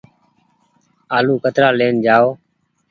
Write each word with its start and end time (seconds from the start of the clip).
آلو 1.17 1.35
ڪترآ 1.43 1.69
لين 1.79 1.95
جآئو۔ 2.05 2.29